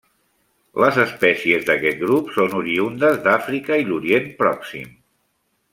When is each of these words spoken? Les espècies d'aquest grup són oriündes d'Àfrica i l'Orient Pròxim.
Les 0.83 0.95
espècies 1.03 1.67
d'aquest 1.67 1.99
grup 2.05 2.33
són 2.39 2.57
oriündes 2.61 3.21
d'Àfrica 3.29 3.79
i 3.83 3.87
l'Orient 3.91 4.31
Pròxim. 4.41 4.89